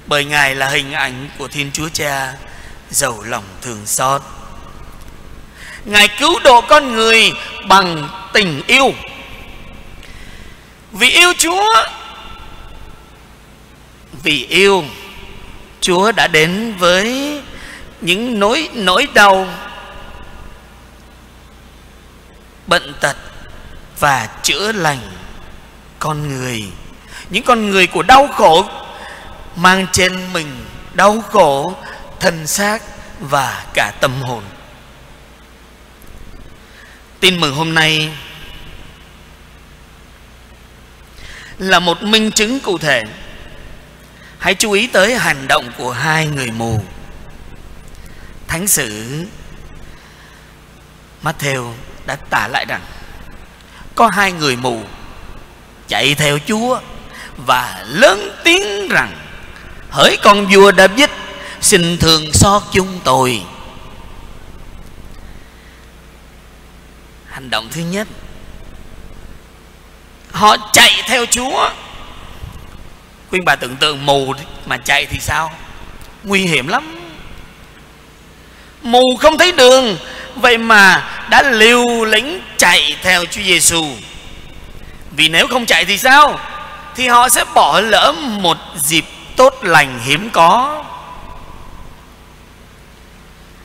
Bởi 0.06 0.24
Ngài 0.24 0.54
là 0.54 0.68
hình 0.68 0.92
ảnh 0.92 1.28
của 1.38 1.48
Thiên 1.48 1.70
Chúa 1.72 1.88
Cha, 1.88 2.32
giàu 2.90 3.22
lòng 3.22 3.44
thương 3.62 3.86
xót. 3.86 4.22
Ngài 5.84 6.08
cứu 6.08 6.38
độ 6.44 6.60
con 6.60 6.92
người 6.92 7.32
bằng 7.68 8.08
tình 8.32 8.62
yêu. 8.66 8.94
Vì 10.92 11.10
yêu 11.10 11.32
Chúa, 11.38 11.64
vì 14.22 14.46
yêu, 14.46 14.84
Chúa 15.80 16.12
đã 16.12 16.26
đến 16.26 16.74
với 16.78 17.40
những 18.00 18.40
nỗi 18.40 18.68
nỗi 18.74 19.08
đau 19.14 19.48
bệnh 22.66 22.94
tật 23.00 23.16
và 24.00 24.28
chữa 24.42 24.72
lành 24.72 24.98
con 25.98 26.28
người 26.28 26.64
những 27.30 27.42
con 27.42 27.70
người 27.70 27.86
của 27.86 28.02
đau 28.02 28.28
khổ 28.32 28.64
mang 29.56 29.86
trên 29.92 30.32
mình 30.32 30.64
đau 30.94 31.20
khổ 31.20 31.74
thân 32.20 32.46
xác 32.46 32.82
và 33.20 33.64
cả 33.74 33.92
tâm 34.00 34.22
hồn 34.22 34.42
tin 37.20 37.40
mừng 37.40 37.54
hôm 37.54 37.74
nay 37.74 38.10
là 41.58 41.78
một 41.78 42.02
minh 42.02 42.30
chứng 42.30 42.60
cụ 42.60 42.78
thể. 42.78 43.02
Hãy 44.38 44.54
chú 44.54 44.72
ý 44.72 44.86
tới 44.86 45.18
hành 45.18 45.48
động 45.48 45.70
của 45.78 45.92
hai 45.92 46.26
người 46.26 46.50
mù. 46.50 46.82
Thánh 48.46 48.66
sử 48.68 49.24
Matthew 51.22 51.72
đã 52.06 52.16
tả 52.30 52.48
lại 52.48 52.64
rằng, 52.68 52.80
có 53.94 54.08
hai 54.08 54.32
người 54.32 54.56
mù 54.56 54.82
chạy 55.88 56.14
theo 56.14 56.38
Chúa 56.46 56.80
và 57.36 57.84
lớn 57.88 58.40
tiếng 58.44 58.88
rằng, 58.88 59.16
hỡi 59.90 60.16
con 60.22 60.46
vua 60.46 60.72
David, 60.72 61.08
xin 61.60 61.98
thường 61.98 62.32
xót 62.32 62.62
chúng 62.72 63.00
tôi. 63.04 63.42
Hành 67.38 67.50
động 67.50 67.68
thứ 67.70 67.80
nhất. 67.80 68.08
Họ 70.32 70.56
chạy 70.72 71.02
theo 71.06 71.26
Chúa. 71.26 71.70
Khuyên 73.30 73.44
bà 73.44 73.56
tưởng 73.56 73.76
tượng 73.76 74.06
mù 74.06 74.32
mà 74.66 74.76
chạy 74.76 75.06
thì 75.06 75.18
sao? 75.20 75.52
Nguy 76.24 76.40
hiểm 76.40 76.68
lắm. 76.68 77.00
Mù 78.82 79.02
không 79.20 79.38
thấy 79.38 79.52
đường. 79.52 79.96
Vậy 80.34 80.58
mà 80.58 81.10
đã 81.30 81.42
liều 81.42 82.04
lĩnh 82.04 82.40
chạy 82.56 82.96
theo 83.02 83.24
Chúa 83.24 83.42
Giêsu. 83.42 83.84
Vì 85.10 85.28
nếu 85.28 85.46
không 85.46 85.66
chạy 85.66 85.84
thì 85.84 85.98
sao? 85.98 86.40
Thì 86.96 87.08
họ 87.08 87.28
sẽ 87.28 87.44
bỏ 87.54 87.80
lỡ 87.80 88.14
một 88.18 88.58
dịp 88.76 89.04
tốt 89.36 89.54
lành 89.62 90.00
hiếm 90.04 90.30
có. 90.30 90.84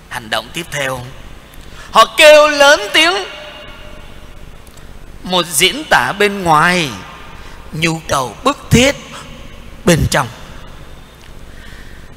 Hành 0.10 0.30
động 0.30 0.48
tiếp 0.54 0.66
theo, 0.72 1.06
họ 1.92 2.06
kêu 2.18 2.48
lớn 2.48 2.82
tiếng 2.94 3.14
một 5.24 5.46
diễn 5.46 5.84
tả 5.90 6.12
bên 6.20 6.44
ngoài. 6.44 6.90
Nhu 7.72 8.02
cầu 8.08 8.36
bức 8.44 8.58
thiết 8.70 8.96
bên 9.86 10.00
trong. 10.10 10.28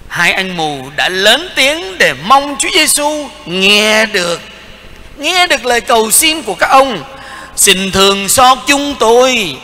Hai 0.09 0.33
anh 0.33 0.57
mù 0.57 0.91
đã 0.97 1.09
lớn 1.09 1.49
tiếng 1.57 1.99
để 1.99 2.15
mong 2.15 2.57
Chúa 2.59 2.69
Giêsu 2.75 3.29
nghe 3.47 4.07
được 4.07 4.41
nghe 5.17 5.47
được 5.47 5.65
lời 5.65 5.81
cầu 5.81 6.11
xin 6.11 6.43
của 6.43 6.55
các 6.55 6.71
ông. 6.71 7.05
Xin 7.57 7.91
thường 7.93 8.29
xót 8.29 8.59
chúng 8.67 8.95
tôi. 8.99 9.57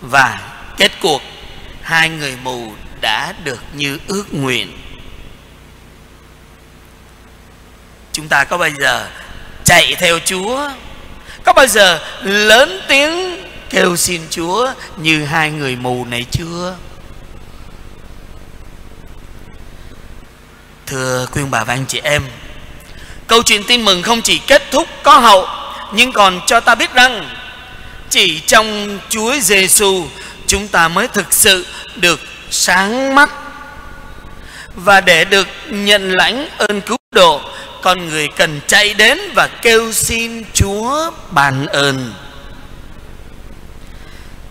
Và 0.00 0.40
kết 0.76 0.92
cuộc, 1.00 1.22
hai 1.82 2.08
người 2.08 2.36
mù 2.42 2.72
đã 3.00 3.32
được 3.44 3.62
như 3.72 3.98
ước 4.06 4.34
nguyện. 4.34 4.78
Chúng 8.12 8.28
ta 8.28 8.44
có 8.44 8.58
bao 8.58 8.70
giờ 8.80 9.08
chạy 9.64 9.94
theo 9.94 10.18
chúa? 10.24 10.70
Có 11.44 11.52
bao 11.52 11.66
giờ 11.66 12.00
lớn 12.22 12.80
tiếng 12.88 13.44
kêu 13.70 13.96
xin 13.96 14.20
chúa 14.30 14.70
như 14.96 15.24
hai 15.24 15.50
người 15.50 15.76
mù 15.76 16.04
này 16.04 16.26
chưa? 16.32 16.76
Thưa 20.86 21.26
khuyên 21.30 21.50
bà 21.50 21.64
và 21.64 21.74
anh 21.74 21.84
chị 21.88 22.00
em, 22.04 22.22
Câu 23.26 23.42
chuyện 23.42 23.64
tin 23.64 23.84
mừng 23.84 24.02
không 24.02 24.22
chỉ 24.22 24.38
kết 24.38 24.62
thúc 24.70 24.88
có 25.02 25.18
hậu, 25.18 25.46
Nhưng 25.92 26.12
còn 26.12 26.40
cho 26.46 26.60
ta 26.60 26.74
biết 26.74 26.94
rằng 26.94 27.28
Chỉ 28.10 28.40
trong 28.46 28.98
Chúa 29.08 29.34
Giêsu 29.40 30.06
Chúng 30.46 30.68
ta 30.68 30.88
mới 30.88 31.08
thực 31.08 31.32
sự 31.32 31.66
được 31.96 32.20
sáng 32.50 33.14
mắt 33.14 33.30
Và 34.74 35.00
để 35.00 35.24
được 35.24 35.48
nhận 35.68 36.12
lãnh 36.12 36.48
ơn 36.58 36.80
cứu 36.80 36.98
độ 37.12 37.40
con 37.84 38.08
người 38.08 38.28
cần 38.28 38.60
chạy 38.66 38.94
đến 38.94 39.18
và 39.34 39.48
kêu 39.62 39.92
xin 39.92 40.42
Chúa 40.54 41.10
bàn 41.30 41.66
ơn 41.66 42.14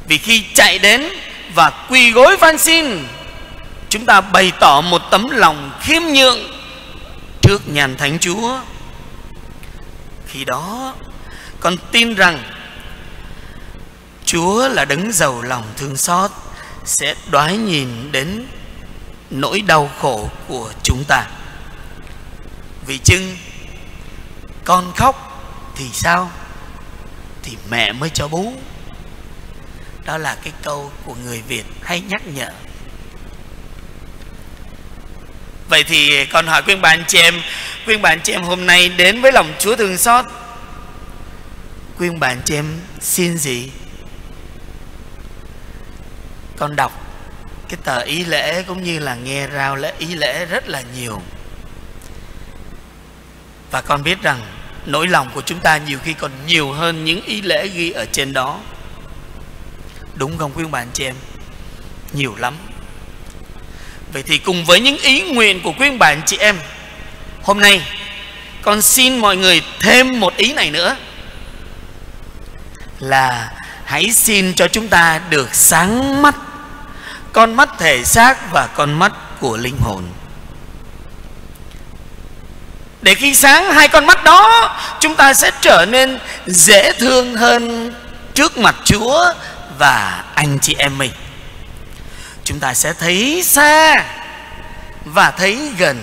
Vì 0.07 0.17
khi 0.17 0.43
chạy 0.53 0.79
đến 0.79 1.09
và 1.55 1.69
quỳ 1.89 2.11
gối 2.11 2.37
van 2.37 2.57
xin, 2.57 3.05
Chúng 3.89 4.05
ta 4.05 4.21
bày 4.21 4.51
tỏ 4.59 4.81
một 4.81 5.01
tấm 5.11 5.29
lòng 5.29 5.71
khiêm 5.81 6.01
nhượng 6.03 6.39
trước 7.41 7.61
nhàn 7.67 7.97
thánh 7.97 8.17
Chúa. 8.19 8.59
Khi 10.27 10.45
đó, 10.45 10.93
con 11.59 11.77
tin 11.91 12.13
rằng 12.15 12.39
Chúa 14.25 14.67
là 14.67 14.85
đấng 14.85 15.11
giàu 15.11 15.41
lòng 15.41 15.63
thương 15.77 15.97
xót, 15.97 16.31
sẽ 16.85 17.15
đoái 17.31 17.57
nhìn 17.57 18.11
đến 18.11 18.45
nỗi 19.29 19.61
đau 19.61 19.91
khổ 20.01 20.29
của 20.47 20.69
chúng 20.83 21.03
ta. 21.07 21.25
Vì 22.85 22.97
chưng, 22.97 23.37
con 24.63 24.93
khóc 24.95 25.15
thì 25.75 25.85
sao? 25.93 26.31
Thì 27.43 27.57
mẹ 27.69 27.91
mới 27.91 28.09
cho 28.09 28.27
bú. 28.27 28.53
Đó 30.05 30.17
là 30.17 30.35
cái 30.43 30.53
câu 30.63 30.91
của 31.05 31.15
người 31.25 31.41
Việt 31.47 31.63
hay 31.81 32.01
nhắc 32.01 32.21
nhở 32.27 32.49
Vậy 35.69 35.83
thì 35.83 36.25
con 36.25 36.47
hỏi 36.47 36.61
quý 36.67 36.75
bạn 36.75 37.03
chị 37.07 37.19
em, 37.19 37.41
Quý 37.87 37.97
bạn 37.97 38.19
chị 38.23 38.33
em 38.33 38.43
hôm 38.43 38.65
nay 38.65 38.89
đến 38.89 39.21
với 39.21 39.31
lòng 39.31 39.53
Chúa 39.59 39.75
thương 39.75 39.97
xót 39.97 40.25
Quý 41.99 42.09
bạn 42.19 42.41
chị 42.45 42.55
em 42.55 42.79
xin 43.01 43.37
gì 43.37 43.71
Con 46.57 46.75
đọc 46.75 46.91
cái 47.69 47.77
tờ 47.83 47.99
ý 47.99 48.25
lễ 48.25 48.63
cũng 48.63 48.83
như 48.83 48.99
là 48.99 49.15
nghe 49.15 49.47
rao 49.53 49.75
lễ 49.75 49.93
ý 49.97 50.15
lễ 50.15 50.45
rất 50.45 50.67
là 50.67 50.81
nhiều 50.95 51.21
và 53.73 53.81
con 53.81 54.03
biết 54.03 54.21
rằng 54.21 54.41
nỗi 54.85 55.07
lòng 55.07 55.29
của 55.33 55.41
chúng 55.41 55.59
ta 55.59 55.77
nhiều 55.77 55.99
khi 56.03 56.13
còn 56.13 56.31
nhiều 56.47 56.71
hơn 56.71 57.05
những 57.05 57.21
ý 57.25 57.41
lễ 57.41 57.67
ghi 57.67 57.91
ở 57.91 58.05
trên 58.05 58.33
đó. 58.33 58.59
Đúng 60.15 60.37
không 60.37 60.51
quý 60.55 60.63
bạn 60.65 60.87
chị 60.93 61.03
em? 61.03 61.15
Nhiều 62.13 62.35
lắm. 62.37 62.53
Vậy 64.13 64.23
thì 64.23 64.37
cùng 64.37 64.65
với 64.65 64.79
những 64.79 64.97
ý 64.97 65.21
nguyện 65.21 65.61
của 65.63 65.73
quý 65.79 65.97
bạn 65.97 66.21
chị 66.25 66.37
em, 66.37 66.55
Hôm 67.41 67.59
nay 67.59 67.81
con 68.61 68.81
xin 68.81 69.17
mọi 69.17 69.37
người 69.37 69.61
thêm 69.79 70.19
một 70.19 70.37
ý 70.37 70.53
này 70.53 70.71
nữa. 70.71 70.95
Là 72.99 73.53
hãy 73.85 74.11
xin 74.11 74.53
cho 74.53 74.67
chúng 74.67 74.87
ta 74.87 75.21
được 75.29 75.55
sáng 75.55 76.21
mắt, 76.21 76.35
Con 77.31 77.53
mắt 77.55 77.69
thể 77.79 78.03
xác 78.03 78.51
và 78.51 78.67
con 78.67 78.99
mắt 78.99 79.13
của 79.39 79.57
linh 79.57 79.77
hồn. 79.81 80.03
Để 83.03 83.15
khi 83.15 83.35
sáng 83.35 83.73
hai 83.73 83.87
con 83.87 84.05
mắt 84.05 84.23
đó, 84.23 84.69
Chúng 85.03 85.15
ta 85.15 85.33
sẽ 85.33 85.51
trở 85.61 85.85
nên 85.89 86.19
dễ 86.45 86.91
thương 86.93 87.35
hơn 87.35 87.93
trước 88.33 88.57
mặt 88.57 88.75
Chúa 88.83 89.33
và 89.77 90.23
anh 90.35 90.59
chị 90.61 90.75
em 90.77 90.97
mình. 90.97 91.11
Chúng 92.43 92.59
ta 92.59 92.73
sẽ 92.73 92.93
thấy 92.93 93.43
xa 93.45 94.05
và 95.05 95.31
thấy 95.31 95.71
gần. 95.77 96.01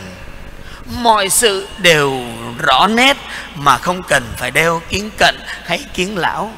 Mọi 0.85 1.29
sự 1.29 1.69
đều 1.79 2.21
rõ 2.59 2.87
nét 2.87 3.17
mà 3.55 3.79
không 3.79 4.03
cần 4.03 4.23
phải 4.37 4.51
đeo 4.51 4.83
kiến 4.89 5.11
cận 5.19 5.41
hay 5.65 5.85
kiến 5.95 6.19
lão. 6.19 6.53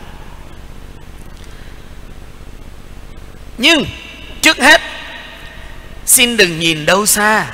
Nhưng 3.58 3.84
trước 4.40 4.56
hết, 4.56 4.80
xin 6.06 6.36
đừng 6.36 6.58
nhìn 6.58 6.86
đâu 6.86 7.06
xa 7.06 7.46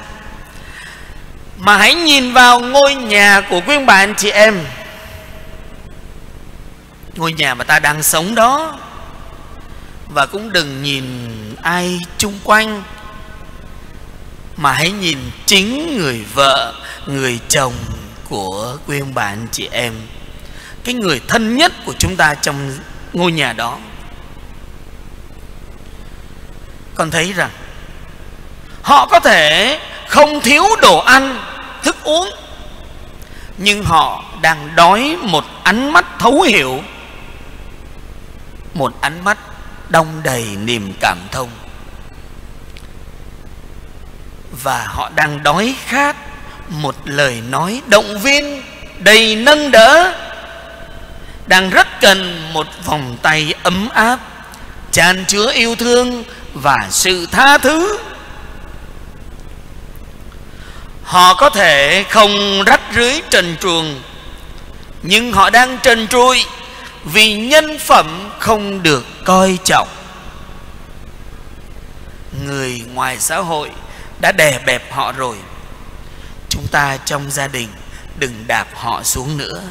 mà 1.58 1.76
hãy 1.76 1.94
nhìn 1.94 2.32
vào 2.32 2.60
ngôi 2.60 2.94
nhà 2.94 3.40
của 3.40 3.60
quý 3.66 3.74
ông 3.74 3.86
bạn 3.86 4.14
chị 4.16 4.30
em. 4.30 4.64
Ngôi 7.16 7.32
nhà 7.32 7.54
mà 7.54 7.64
ta 7.64 7.78
đang 7.78 8.02
sống 8.02 8.34
đó. 8.34 8.78
Và 10.08 10.26
cũng 10.26 10.52
đừng 10.52 10.82
nhìn 10.82 11.04
ai 11.62 11.98
chung 12.18 12.38
quanh, 12.44 12.82
mà 14.56 14.72
hãy 14.72 14.90
nhìn 14.90 15.18
chính 15.46 15.96
người 15.98 16.24
vợ, 16.34 16.74
người 17.06 17.38
chồng 17.48 17.74
của 18.28 18.76
quý 18.86 19.00
ông 19.00 19.14
bạn 19.14 19.46
chị 19.52 19.68
em. 19.72 19.94
Cái 20.84 20.94
người 20.94 21.20
thân 21.28 21.56
nhất 21.56 21.72
của 21.84 21.94
chúng 21.98 22.16
ta 22.16 22.34
trong 22.34 22.78
ngôi 23.12 23.32
nhà 23.32 23.52
đó. 23.52 23.78
Con 26.94 27.10
thấy 27.10 27.32
rằng, 27.32 27.50
họ 28.82 29.06
có 29.06 29.20
thể 29.20 29.78
không 30.08 30.40
thiếu 30.40 30.64
đồ 30.82 30.98
ăn, 30.98 31.42
thức 31.82 31.96
uống. 32.04 32.30
Nhưng 33.58 33.84
họ 33.84 34.24
đang 34.42 34.76
đói 34.76 35.16
một 35.22 35.44
ánh 35.62 35.92
mắt 35.92 36.04
thấu 36.18 36.40
hiểu. 36.40 36.82
Một 38.74 38.92
ánh 39.00 39.24
mắt 39.24 39.38
đong 39.88 40.20
đầy 40.22 40.44
niềm 40.64 40.92
cảm 41.00 41.18
thông. 41.32 41.48
Và 44.62 44.86
họ 44.86 45.10
đang 45.14 45.42
đói 45.42 45.74
khát 45.86 46.16
một 46.68 46.94
lời 47.04 47.42
nói 47.48 47.82
động 47.86 48.18
viên 48.18 48.62
đầy 48.98 49.36
nâng 49.36 49.70
đỡ. 49.70 50.12
Đang 51.46 51.70
rất 51.70 52.00
cần 52.00 52.52
một 52.52 52.66
vòng 52.84 53.16
tay 53.22 53.54
ấm 53.62 53.88
áp 53.88 54.18
tràn 54.92 55.24
chứa 55.28 55.52
yêu 55.52 55.76
thương 55.76 56.24
và 56.54 56.76
sự 56.90 57.26
tha 57.32 57.58
thứ 57.58 57.98
họ 61.08 61.34
có 61.34 61.50
thể 61.50 62.04
không 62.10 62.64
rách 62.64 62.80
rưới 62.94 63.20
trần 63.30 63.56
truồng, 63.60 64.02
nhưng 65.02 65.32
họ 65.32 65.50
đang 65.50 65.78
trần 65.82 66.08
trụi 66.08 66.44
vì 67.04 67.36
nhân 67.36 67.78
phẩm 67.78 68.30
không 68.38 68.82
được 68.82 69.06
coi 69.24 69.58
trọng. 69.64 69.88
Người 72.44 72.82
ngoài 72.94 73.18
xã 73.18 73.36
hội 73.38 73.70
đã 74.20 74.32
đè 74.32 74.58
bẹp 74.66 74.92
họ 74.92 75.12
rồi. 75.12 75.36
Chúng 76.48 76.66
ta 76.70 76.96
trong 77.04 77.30
gia 77.30 77.48
đình 77.48 77.68
đừng 78.18 78.44
đạp 78.46 78.66
họ 78.74 79.02
xuống 79.02 79.36
nữa. 79.36 79.62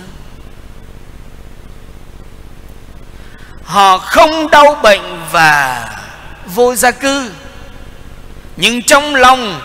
Họ 3.64 3.98
không 3.98 4.50
đau 4.52 4.80
bệnh 4.84 5.20
và 5.32 5.86
vô 6.46 6.76
gia 6.76 6.92
cư, 6.92 7.32
nhưng 8.56 8.82
trong 8.82 9.16
lòng 9.16 9.62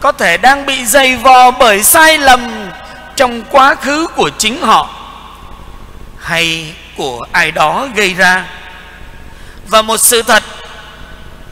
có 0.00 0.12
thể 0.12 0.36
đang 0.36 0.66
bị 0.66 0.84
dày 0.84 1.16
vò 1.16 1.50
bởi 1.50 1.82
sai 1.82 2.18
lầm 2.18 2.70
trong 3.16 3.42
quá 3.50 3.74
khứ 3.74 4.06
của 4.16 4.30
chính 4.38 4.60
họ 4.62 4.88
hay 6.18 6.74
của 6.96 7.26
ai 7.32 7.50
đó 7.50 7.88
gây 7.94 8.14
ra. 8.14 8.44
Và 9.66 9.82
một 9.82 9.96
sự 9.96 10.22
thật, 10.22 10.42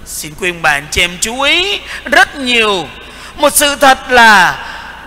xin 0.07 0.35
khuyên 0.39 0.63
bạn 0.63 0.87
chị 0.91 1.01
em 1.01 1.19
chú 1.21 1.41
ý 1.41 1.81
rất 2.05 2.37
nhiều, 2.37 2.89
một 3.37 3.53
sự 3.53 3.77
thật 3.77 4.11
là 4.11 4.59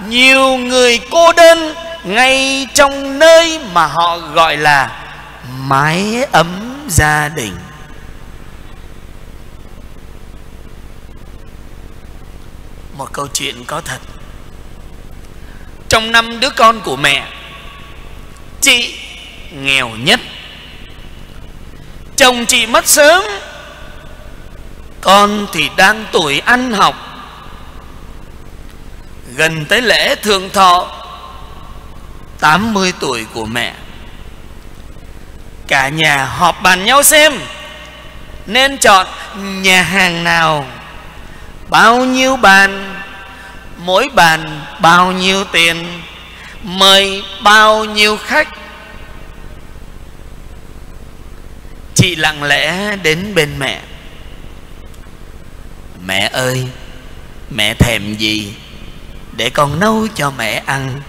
nhiều 0.08 0.58
người 0.58 1.00
cô 1.12 1.34
đơn 1.34 1.76
ngay 2.04 2.68
trong 2.74 3.20
nơi 3.20 3.60
mà 3.74 3.86
họ 3.86 4.18
gọi 4.18 4.58
là 4.58 4.90
mái 5.58 6.26
ấm 6.32 6.48
gia 6.88 7.30
đình. 7.30 7.54
Một 12.98 13.14
câu 13.14 13.28
chuyện 13.28 13.66
có 13.66 13.82
thật. 13.82 14.00
Trong 15.90 16.12
năm 16.12 16.40
đứa 16.40 16.50
con 16.50 16.82
của 16.82 16.96
mẹ, 16.96 17.28
chị 18.62 18.96
nghèo 19.52 19.90
nhất. 19.90 20.20
Chồng 22.18 22.46
chị 22.46 22.66
mất 22.66 22.88
sớm, 22.88 23.24
con 25.02 25.48
thì 25.54 25.70
đang 25.76 26.06
tuổi 26.12 26.40
ăn 26.40 26.72
học. 26.72 26.96
Gần 29.36 29.66
tới 29.66 29.82
lễ 29.82 30.16
thượng 30.16 30.50
thọ 30.50 30.92
80 32.40 32.94
tuổi 33.00 33.26
của 33.34 33.46
mẹ. 33.46 33.74
Cả 35.68 35.90
nhà 35.90 36.26
họp 36.26 36.62
bàn 36.62 36.86
nhau 36.86 37.04
xem, 37.04 37.34
nên 38.46 38.78
chọn 38.78 39.08
nhà 39.36 39.84
hàng 39.84 40.24
nào 40.24 40.66
bao 41.72 42.06
nhiêu 42.06 42.36
bàn, 42.36 42.96
mỗi 43.78 44.10
bàn 44.14 44.62
bao 44.80 45.12
nhiêu 45.12 45.44
tiền, 45.44 46.02
mời 46.64 47.24
bao 47.44 47.86
nhiêu 47.86 48.18
khách. 48.18 48.48
Chị 51.96 52.16
lặng 52.16 52.44
lẽ 52.44 52.96
đến 52.96 53.36
bên 53.36 53.60
mẹ. 53.60 53.82
Mẹ 56.06 56.30
ơi, 56.34 56.68
mẹ 57.50 57.74
thèm 57.74 58.16
gì 58.16 58.54
để 59.38 59.50
con 59.50 59.80
nấu 59.80 60.08
cho 60.16 60.32
mẹ 60.38 60.64
ăn? 60.66 61.02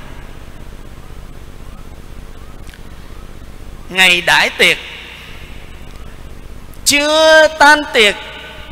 Ngày 3.88 4.20
đãi 4.20 4.51
tiệc, 4.51 4.79
chưa 6.85 7.48
tan 7.59 7.79
tiệc 7.92 8.14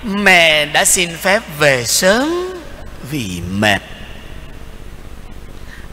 mẹ 0.03 0.67
đã 0.67 0.85
xin 0.85 1.17
phép 1.17 1.43
về 1.59 1.85
sớm. 1.85 2.53
Vì 3.11 3.41
mệt 3.51 3.83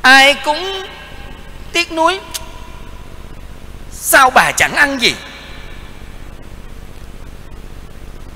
ai 0.02 0.36
cũng 0.46 0.86
tiếc 1.72 1.91
nuối. 1.91 2.20
Sao 3.91 4.30
bà 4.30 4.52
chẳng 4.52 4.76
ăn 4.76 5.02
gì? 5.02 5.15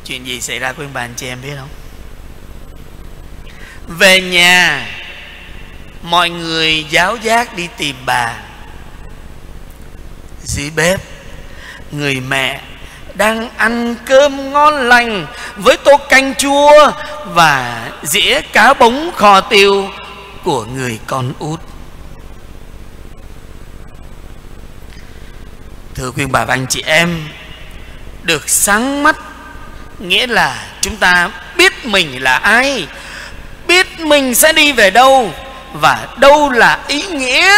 Chuyện 0.05 0.27
gì 0.27 0.41
xảy 0.41 0.59
ra 0.59 0.73
khuyên 0.73 0.93
bạn 0.93 1.13
chị 1.15 1.27
em 1.27 1.41
biết 1.41 1.53
không? 1.57 1.69
Về 3.87 4.21
nhà 4.21 4.87
mọi 6.01 6.29
người 6.29 6.85
giáo 6.89 7.15
giác 7.15 7.55
đi 7.55 7.67
tìm 7.77 7.95
bà. 8.05 8.37
Dưới 10.43 10.69
bếp 10.75 11.01
người 11.91 12.19
mẹ 12.19 12.61
đang 13.13 13.49
ăn 13.57 13.95
cơm 14.05 14.53
ngon 14.53 14.89
lành 14.89 15.25
với 15.55 15.77
tô 15.77 15.97
canh 16.09 16.35
chua 16.35 16.91
và 17.25 17.89
dĩa 18.03 18.41
cá 18.53 18.73
bống 18.73 19.11
kho 19.15 19.41
tiêu 19.41 19.89
của 20.43 20.65
người 20.65 20.99
con 21.07 21.33
út. 21.39 21.59
Thưa 25.95 26.11
quý 26.11 26.25
bà 26.25 26.45
và 26.45 26.53
anh 26.53 26.65
chị 26.69 26.83
em, 26.85 27.29
được 28.23 28.49
sáng 28.49 29.03
mắt, 29.03 29.15
nghĩa 29.99 30.27
là 30.27 30.65
chúng 30.81 30.97
ta 30.97 31.29
biết 31.57 31.85
mình 31.85 32.23
là 32.23 32.35
ai, 32.37 32.87
biết 33.67 33.99
mình 33.99 34.35
sẽ 34.35 34.53
đi 34.53 34.71
về 34.71 34.89
đâu 34.89 35.33
và 35.73 36.07
đâu 36.17 36.49
là 36.49 36.79
ý 36.87 37.01
nghĩa 37.01 37.57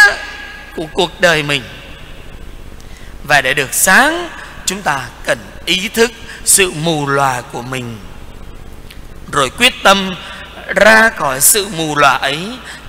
của 0.75 0.85
cuộc 0.93 1.21
đời 1.21 1.43
mình. 1.43 1.63
Và 3.27 3.41
để 3.41 3.53
được 3.53 3.73
sáng 3.73 4.29
chúng 4.73 4.81
ta 4.81 5.09
cần 5.25 5.37
ý 5.65 5.87
thức 5.87 6.11
sự 6.45 6.71
mù 6.71 7.07
lòa 7.07 7.41
của 7.41 7.61
mình. 7.61 7.97
Rồi 9.31 9.49
quyết 9.49 9.73
tâm 9.83 10.15
ra 10.75 11.09
khỏi 11.09 11.41
sự 11.41 11.67
mù 11.67 11.95
lòa 11.95 12.13
ấy 12.13 12.39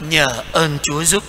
nhờ 0.01 0.27
ơn 0.53 0.79
Chúa 0.83 1.05
giúp. 1.05 1.23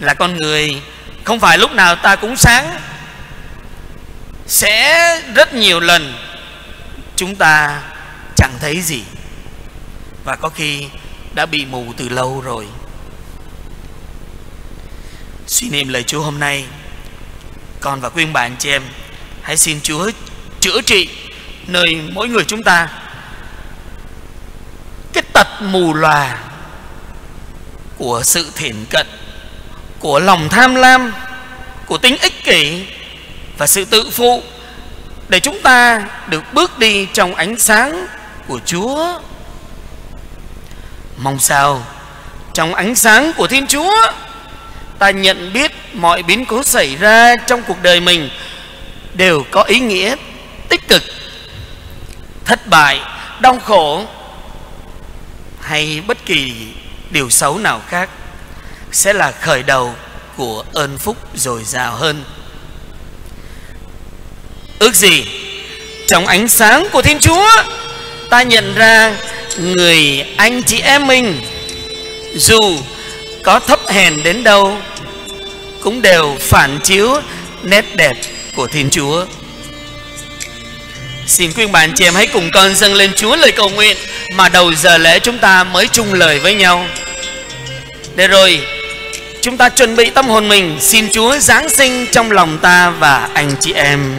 Là 0.00 0.14
con 0.14 0.36
người, 0.36 0.82
không 1.24 1.40
phải 1.40 1.58
lúc 1.58 1.72
nào 1.72 1.96
ta 1.96 2.16
cũng 2.16 2.36
sáng. 2.36 2.80
Sẽ 4.46 5.22
rất 5.34 5.54
nhiều 5.54 5.80
lần 5.80 6.14
chúng 7.16 7.36
ta 7.36 7.82
chẳng 8.36 8.52
thấy 8.60 8.80
gì. 8.80 9.02
Và 10.24 10.36
có 10.36 10.48
khi 10.48 10.86
đã 11.34 11.46
bị 11.46 11.64
mù 11.64 11.92
từ 11.96 12.08
lâu 12.08 12.40
rồi. 12.40 12.66
Suy 15.46 15.70
niệm 15.70 15.88
lời 15.88 16.02
Chúa 16.02 16.22
hôm 16.22 16.40
nay 16.40 16.64
con 17.80 18.00
và 18.00 18.08
khuyên 18.08 18.32
bạn 18.32 18.56
chị 18.58 18.70
em, 18.70 18.82
hãy 19.42 19.56
xin 19.56 19.80
Chúa 19.82 20.10
chữa 20.60 20.80
trị 20.80 21.08
nơi 21.66 22.00
mỗi 22.12 22.28
người 22.28 22.44
chúng 22.44 22.62
ta 22.62 22.88
cái 25.12 25.22
tật 25.32 25.46
mù 25.62 25.94
lòa 25.94 26.38
của 27.98 28.22
sự 28.24 28.50
thiển 28.54 28.84
cận, 28.90 29.06
của 29.98 30.20
lòng 30.20 30.48
tham 30.48 30.74
lam, 30.74 31.12
của 31.86 31.98
tính 31.98 32.16
ích 32.18 32.44
kỷ 32.44 32.86
và 33.58 33.66
sự 33.66 33.84
tự 33.84 34.10
phụ 34.10 34.42
để 35.28 35.40
chúng 35.40 35.62
ta 35.62 36.04
được 36.28 36.44
bước 36.52 36.78
đi 36.78 37.06
trong 37.12 37.34
ánh 37.34 37.58
sáng 37.58 38.06
của 38.46 38.60
Chúa. 38.66 39.20
Mong 41.16 41.38
sao 41.38 41.86
trong 42.54 42.74
ánh 42.74 42.94
sáng 42.94 43.32
của 43.36 43.46
Thiên 43.46 43.66
Chúa 43.66 43.94
ta 44.98 45.10
nhận 45.10 45.52
biết 45.52 45.72
mọi 45.92 46.22
biến 46.22 46.44
cố 46.46 46.62
xảy 46.62 46.96
ra 46.96 47.36
trong 47.36 47.62
cuộc 47.62 47.82
đời 47.82 48.00
mình 48.00 48.30
đều 49.14 49.44
có 49.50 49.62
ý 49.62 49.80
nghĩa 49.80 50.16
tích 50.68 50.88
cực. 50.88 51.02
Thất 52.44 52.66
bại, 52.66 53.00
đau 53.40 53.58
khổ 53.58 54.04
hay 55.60 56.02
bất 56.06 56.26
kỳ 56.26 56.52
điều 57.10 57.30
xấu 57.30 57.58
nào 57.58 57.82
khác 57.88 58.10
sẽ 58.92 59.12
là 59.12 59.32
khởi 59.32 59.62
đầu 59.62 59.94
của 60.36 60.64
ơn 60.72 60.98
phúc 60.98 61.16
dồi 61.34 61.64
dào 61.64 61.94
hơn 61.94 62.24
ước 64.78 64.94
gì 64.94 65.24
trong 66.06 66.26
ánh 66.26 66.48
sáng 66.48 66.88
của 66.92 67.02
thiên 67.02 67.18
chúa 67.18 67.46
ta 68.30 68.42
nhận 68.42 68.74
ra 68.74 69.14
người 69.58 70.24
anh 70.36 70.62
chị 70.62 70.80
em 70.80 71.06
mình 71.06 71.40
dù 72.34 72.60
có 73.48 73.60
thấp 73.60 73.80
hèn 73.88 74.22
đến 74.22 74.44
đâu, 74.44 74.76
cũng 75.80 76.02
đều 76.02 76.36
phản 76.40 76.78
chiếu 76.84 77.20
nét 77.62 77.84
đẹp 77.96 78.16
của 78.54 78.66
Thiên 78.66 78.90
Chúa. 78.90 79.26
Xin 81.26 81.52
quý 81.52 81.66
bạn 81.66 81.92
chị 81.96 82.04
em 82.04 82.14
hãy 82.14 82.26
cùng 82.26 82.50
con 82.54 82.74
dâng 82.74 82.94
lên 82.94 83.12
Chúa 83.16 83.36
lời 83.36 83.52
cầu 83.52 83.70
nguyện 83.70 83.96
mà 84.34 84.48
đầu 84.48 84.74
giờ 84.74 84.98
lễ 84.98 85.18
chúng 85.18 85.38
ta 85.38 85.64
mới 85.64 85.88
chung 85.88 86.14
lời 86.14 86.38
với 86.38 86.54
nhau. 86.54 86.86
Để 88.14 88.28
rồi, 88.28 88.60
chúng 89.42 89.56
ta 89.56 89.68
chuẩn 89.68 89.96
bị 89.96 90.10
tâm 90.10 90.28
hồn 90.28 90.48
mình, 90.48 90.76
xin 90.80 91.08
Chúa 91.12 91.38
giáng 91.38 91.68
sinh 91.68 92.06
trong 92.12 92.32
lòng 92.32 92.58
ta 92.58 92.90
và 92.90 93.28
anh 93.34 93.52
chị 93.60 93.72
em. 93.72 94.14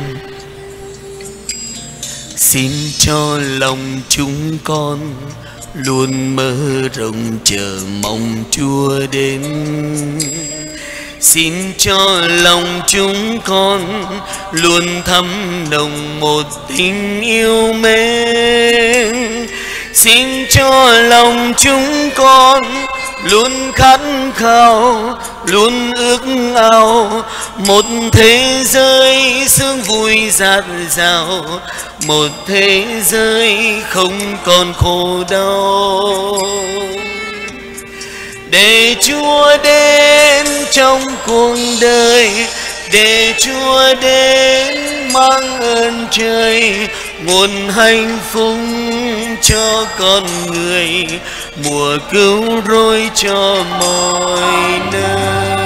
Xin 2.35 2.71
cho 2.97 3.37
lòng 3.41 4.01
chúng 4.09 4.57
con 4.63 5.15
luôn 5.73 6.35
mơ 6.35 6.53
rộng 6.93 7.39
chờ 7.43 7.79
mong 8.03 8.43
Chúa 8.51 8.99
đến. 9.11 9.41
Xin 11.19 11.53
cho 11.77 12.27
lòng 12.27 12.81
chúng 12.87 13.39
con 13.45 14.05
luôn 14.51 15.01
thấm 15.05 15.27
nồng 15.69 16.19
một 16.19 16.43
tình 16.77 17.21
yêu 17.21 17.73
mến. 17.73 19.47
Xin 19.93 20.45
cho 20.49 20.93
lòng 20.93 21.53
chúng 21.57 22.09
con 22.15 22.63
luôn 23.23 23.71
khát 23.73 24.01
khao, 24.35 25.17
luôn 25.45 25.91
ước 25.91 26.21
ao. 26.55 27.23
Một 27.57 27.85
thế 28.11 28.63
giới 28.65 29.45
sương 29.47 29.81
vui 29.81 30.29
rạt 30.31 30.65
dào 30.89 31.45
một 32.07 32.27
thế 32.47 32.85
giới 33.03 33.75
không 33.89 34.37
còn 34.45 34.73
khổ 34.73 35.23
đau. 35.29 36.37
Để 38.51 38.95
Chúa 38.99 39.57
đến 39.63 40.45
trong 40.71 41.01
cuộc 41.27 41.55
đời, 41.81 42.31
để 42.93 43.33
Chúa 43.37 43.95
đến 44.01 44.77
mang 45.13 45.61
ơn 45.61 46.07
trời, 46.11 46.73
nguồn 47.25 47.49
hạnh 47.69 48.19
phúc 48.31 48.57
cho 49.41 49.85
con 49.99 50.23
người, 50.47 51.07
mùa 51.63 51.97
cứu 52.11 52.43
rỗi 52.67 53.09
cho 53.15 53.63
mọi 53.79 54.79
nơi. 54.91 55.58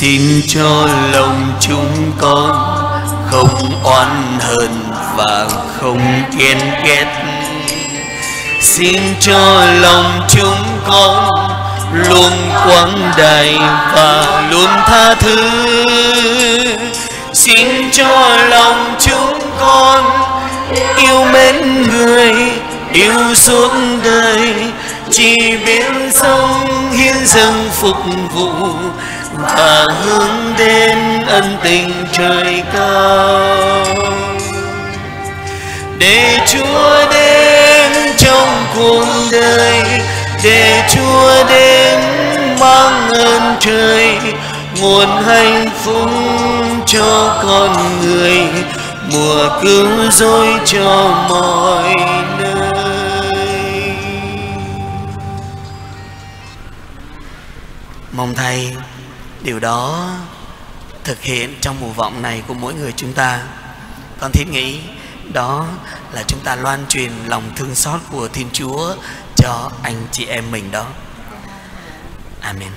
Xin 0.00 0.42
cho 0.48 0.88
lòng 1.12 1.52
chúng 1.60 2.12
con 2.18 2.76
không 3.30 3.82
oán 3.84 4.38
hờn 4.40 4.90
và 5.16 5.48
không 5.80 6.22
ghen 6.38 6.58
ghét. 6.84 7.06
Xin 8.60 9.02
cho 9.20 9.64
lòng 9.64 10.20
chúng 10.28 10.64
con 10.88 11.30
luôn 11.92 12.32
quang 12.64 13.12
đại 13.18 13.58
và 13.94 14.42
luôn 14.50 14.70
tha 14.86 15.14
thứ. 15.14 15.50
Xin 17.32 17.90
cho 17.92 18.36
lòng 18.36 18.94
chúng 19.00 19.40
con 19.60 20.04
yêu 20.96 21.24
mến 21.24 21.82
người, 21.82 22.32
yêu 22.92 23.34
suốt 23.34 23.72
đời, 24.04 24.54
chỉ 25.10 25.56
biết 25.66 25.86
sống 26.14 26.66
hiến 26.92 27.26
dâng 27.26 27.70
phục 27.72 27.96
vụ 28.34 28.50
và 29.38 29.86
hướng 30.02 30.54
đến 30.58 31.22
ân 31.26 31.56
tình 31.62 31.92
trời 32.12 32.62
cao. 32.72 33.84
Để 35.98 36.38
Chúa 36.46 37.06
đến 37.12 37.92
trong 38.18 38.64
cuộc 38.76 39.06
đời, 39.32 39.82
để 40.44 40.82
Chúa 40.94 41.44
đến 41.48 42.00
mang 42.60 43.08
ơn 43.08 43.56
trời, 43.60 44.18
nguồn 44.80 45.08
hạnh 45.26 45.70
phúc 45.84 46.10
cho 46.86 47.40
con 47.42 48.00
người, 48.00 48.38
mùa 49.12 49.48
cứu 49.62 50.10
rỗi 50.10 50.48
cho 50.64 51.26
mọi 51.28 51.94
nơi. 52.38 52.56
Mong 58.12 58.34
thầy 58.34 58.72
điều 59.46 59.58
đó 59.58 60.14
thực 61.04 61.22
hiện 61.22 61.54
trong 61.60 61.80
mùa 61.80 61.92
vọng 61.92 62.22
này 62.22 62.42
của 62.46 62.54
mỗi 62.54 62.74
người 62.74 62.92
chúng 62.96 63.12
ta. 63.12 63.42
Con 64.20 64.32
thiết 64.32 64.44
nghĩ 64.50 64.80
đó 65.32 65.66
là 66.12 66.22
chúng 66.26 66.40
ta 66.40 66.56
loan 66.56 66.86
truyền 66.88 67.12
lòng 67.26 67.50
thương 67.56 67.74
xót 67.74 68.00
của 68.10 68.28
thiên 68.28 68.48
chúa 68.52 68.94
cho 69.36 69.70
anh 69.82 70.06
chị 70.12 70.26
em 70.26 70.50
mình 70.50 70.70
đó. 70.70 70.86
Amen. 72.40 72.70